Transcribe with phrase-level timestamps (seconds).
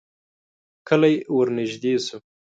[0.87, 2.17] کلی ورنږدې شو.